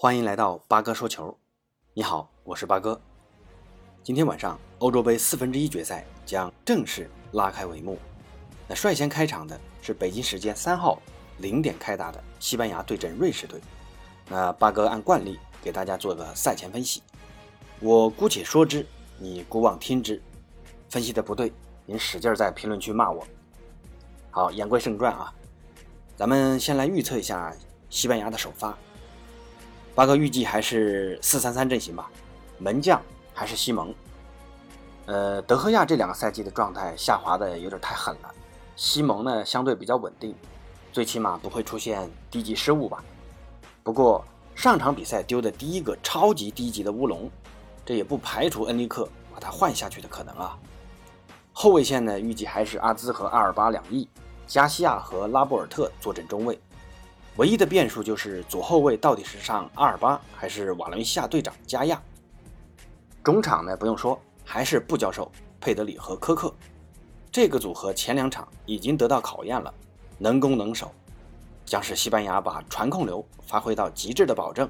[0.00, 1.36] 欢迎来到八哥说球。
[1.92, 3.00] 你好，我是八哥。
[4.00, 7.98] 今天晚上欧洲杯四分之一决赛将正式拉开帷幕。
[8.68, 11.02] 那率先开场的是北京时间三号
[11.38, 13.60] 零点开打的西班牙对阵瑞士队。
[14.28, 17.02] 那八哥按惯例给大家做个赛前分析，
[17.80, 18.86] 我姑且说之，
[19.18, 20.22] 你姑妄听之。
[20.88, 21.52] 分析的不对，
[21.86, 23.26] 您使劲在评论区骂我。
[24.30, 25.34] 好，言归正传啊，
[26.14, 27.52] 咱们先来预测一下
[27.90, 28.78] 西班牙的首发。
[29.98, 32.08] 巴哥预计还是四三三阵型吧，
[32.56, 33.02] 门将
[33.34, 33.92] 还是西蒙。
[35.06, 38.32] 呃，德赫亚这两个赛季的状态下滑的有点太狠了，
[38.76, 40.32] 西蒙呢相对比较稳定，
[40.92, 43.02] 最起码不会出现低级失误吧。
[43.82, 47.28] 不过上场比赛丢的第一个超级低级的乌龙，
[47.84, 50.56] 这也不排除恩里克把他换下去的可能啊。
[51.52, 54.08] 后卫线呢预计还是阿兹和阿尔巴两翼，
[54.46, 56.56] 加西亚和拉波尔特坐镇中卫。
[57.38, 62.02] 唯一的变数就是左后卫到底是上阿尔巴还是瓦伦西亚队长加亚。
[63.22, 66.52] 中场呢不用说，还是布教授、佩德里和科克。
[67.30, 69.72] 这个组合前两场已经得到考验了，
[70.18, 70.90] 能攻能守，
[71.64, 74.68] 将是西班牙把传控流发挥到极致的保证。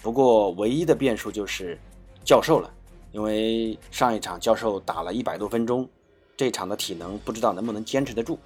[0.00, 1.76] 不过唯一的变数就是
[2.24, 2.72] 教授了，
[3.10, 5.88] 因为上一场教授打了一百多分钟，
[6.36, 8.38] 这场的体能不知道能不能坚持得住。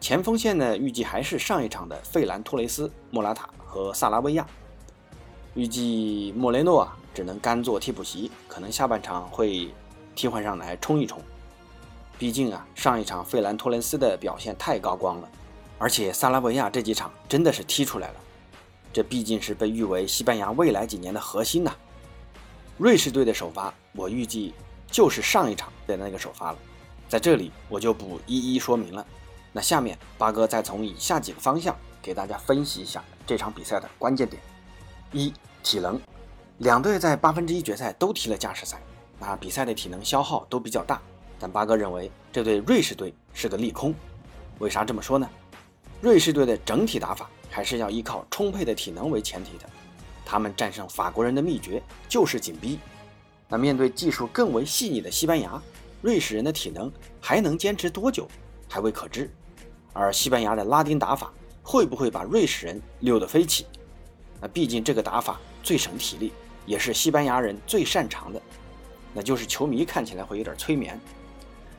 [0.00, 4.46] 前锋线呢，预计还是上一场的费兰托雷斯、莫拉塔和萨拉维亚。
[5.54, 9.74] 预计莫雷诺啊，只能干坐替补席，可能下半场会
[10.14, 11.20] 替换上来冲一冲。
[12.16, 15.28] 毕竟啊，上一场费兰托雷斯的表现太高光了，
[15.78, 18.14] 而且萨拉维亚这几场真的是踢出来了。
[18.92, 21.74] 这毕竟是被誉为西班牙未来几年的核心呐。
[22.78, 24.54] 瑞士队的首发，我预计
[24.90, 26.58] 就是上一场的那个首发了，
[27.08, 29.04] 在这里我就不一一说明了。
[29.52, 34.40] 那下面八哥再从以下几个方向给大家分析一下这场比赛的关键点：
[35.12, 35.32] 一、
[35.62, 36.00] 体能，
[36.58, 38.80] 两队在八分之一决赛都踢了加时赛，
[39.18, 41.00] 那比赛的体能消耗都比较大。
[41.40, 43.94] 但八哥认为这对瑞士队是个利空。
[44.58, 45.28] 为啥这么说呢？
[46.00, 49.68] 瑞士队的整体打法还是要依靠充沛的体能为前提的，
[50.24, 52.78] 他们战胜法国人的秘诀就是紧逼。
[53.48, 55.60] 那面对技术更为细腻的西班牙，
[56.02, 56.90] 瑞士人的体能
[57.20, 58.28] 还能坚持多久？
[58.68, 59.30] 还未可知，
[59.92, 63.66] 而西班牙的拉丁打法会不会把瑞士人溜得飞起？
[64.40, 66.32] 那毕竟这个打法最省体力，
[66.66, 68.40] 也是西班牙人最擅长的，
[69.12, 71.00] 那就是球迷看起来会有点催眠。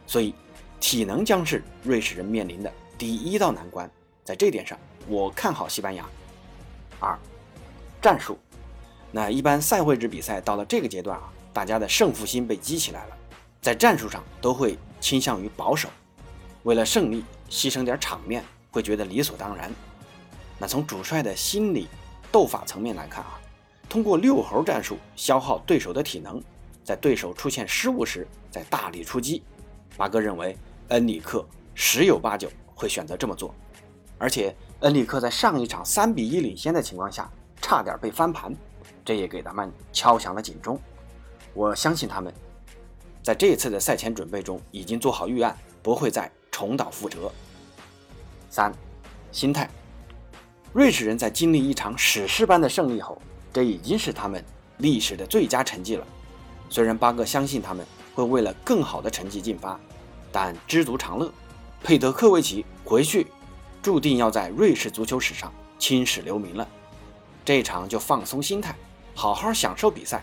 [0.05, 0.33] 所以，
[0.79, 3.89] 体能将是瑞士人面临的第一道难关。
[4.25, 4.77] 在这点上，
[5.07, 6.05] 我看好西班牙。
[6.99, 7.17] 二，
[8.01, 8.37] 战术。
[9.11, 13.17] 那一般赛会制比赛到了这个阶段啊，大家的胜负心被激起来了，
[13.61, 15.89] 在战术上都会倾向于保守。
[16.63, 19.71] 为了胜利牺牲点场面，会觉得理所当然。
[20.57, 21.87] 那从主帅的心理
[22.31, 23.39] 斗法层面来看啊，
[23.87, 26.41] 通过六猴战术消耗对手的体能，
[26.83, 29.41] 在对手出现失误时再大力出击。
[29.95, 30.57] 八哥认为
[30.89, 33.55] 恩里克十有八九会选择这么做。
[34.17, 37.31] 而且恩里克在上一场三比一领先的情况下，
[37.61, 38.53] 差点被翻盘，
[39.05, 40.77] 这也给他们敲响了警钟。
[41.53, 42.33] 我相信他们
[43.23, 46.29] 在这次的赛前准备中已经做好预案，不会再。
[46.59, 47.31] 重蹈覆辙。
[48.49, 48.73] 三，
[49.31, 49.69] 心态。
[50.73, 53.21] 瑞士人在经历一场史诗般的胜利后，
[53.53, 54.43] 这已经是他们
[54.79, 56.05] 历史的最佳成绩了。
[56.69, 59.79] 虽然巴哥相信他们会为了更好的成绩进发，
[60.33, 61.31] 但知足常乐。
[61.81, 63.27] 佩德科维奇回去，
[63.81, 66.67] 注定要在瑞士足球史上青史留名了。
[67.45, 68.75] 这场就放松心态，
[69.15, 70.21] 好好享受比赛。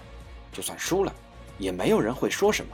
[0.53, 1.15] 就算输了，
[1.57, 2.71] 也没有人会说什么。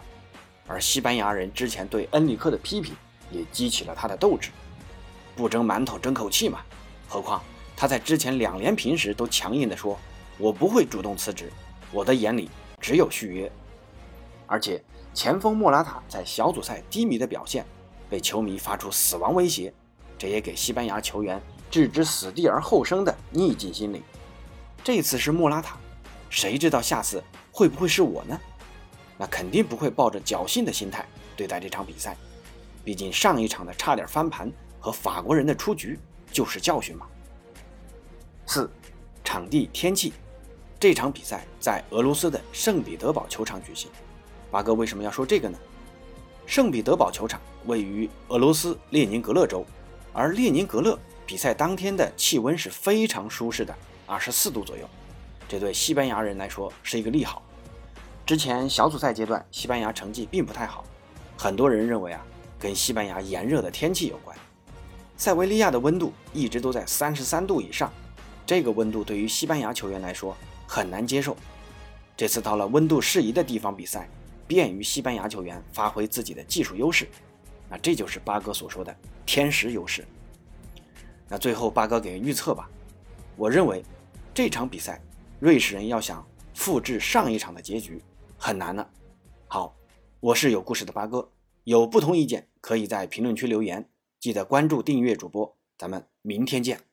[0.67, 2.93] 而西班牙人之前对恩里克的批评。
[3.33, 4.51] 也激起了他的斗志，
[5.35, 6.61] 不争馒头争口气嘛。
[7.09, 7.43] 何况
[7.77, 9.99] 他在之前两连平时都强硬地说
[10.39, 11.53] ：“我不会主动辞职，
[11.91, 12.51] 我的眼里
[12.81, 13.51] 只有续约。”
[14.47, 14.83] 而且
[15.15, 17.65] 前锋莫拉塔在小组赛低迷的表现，
[18.09, 19.73] 被球迷发出死亡威胁，
[20.19, 21.41] 这也给西班牙球员
[21.71, 24.03] 置之死地而后生的逆境心理。
[24.85, 25.77] 这次是莫拉塔，
[26.29, 28.39] 谁知道下次会不会是我呢？
[29.19, 31.07] 那肯定不会抱着侥幸的心态
[31.37, 32.17] 对待这场比赛。
[32.85, 34.51] 毕竟上一场的差点翻盘
[34.81, 35.99] 和法国人的出局
[36.31, 37.07] 就是教训嘛。
[38.47, 38.71] 四，
[39.23, 40.13] 场地天气，
[40.81, 43.91] 这场比赛在俄罗斯的圣彼得堡球场举行。
[44.51, 45.59] 八哥为什么要说这个呢？
[46.45, 49.65] 圣彼得堡球场位于俄罗斯列宁格勒州，
[50.13, 53.75] 而列宁格勒比赛当天的气温是非常舒适的，
[54.07, 54.87] 二十四度左右，
[55.49, 57.43] 这对西班牙人来说是一个利好。
[58.27, 60.85] 之前小组赛阶段，西班牙成绩并不太好，
[61.39, 62.27] 很多人认为啊。
[62.63, 64.39] 跟西班牙炎热的天气有关，
[65.17, 67.93] 塞维利亚的温度一直都在三十三度以上，
[68.47, 71.37] 这个温度对于西班牙球员来说很难接受。
[72.17, 74.09] 这次到了温度适宜的地方比赛，
[74.47, 77.09] 便于西班牙球员发挥自己的技术优势。
[77.69, 80.07] 那这就是八哥所说的天时优势。
[81.29, 82.71] 那最后八哥给预测吧，
[83.35, 83.85] 我认为
[84.33, 85.03] 这场比赛
[85.41, 86.25] 瑞士人要想
[86.55, 88.01] 复制上一场的结局
[88.39, 88.89] 很难了。
[89.49, 89.75] 好，
[90.21, 91.29] 我是有故事的八哥，
[91.65, 93.89] 有不同意见可以在评论区留言，
[94.19, 96.92] 记得关注订阅主播，咱们明天见。